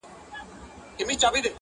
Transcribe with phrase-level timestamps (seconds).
[0.97, 1.45] هغې ويل اور.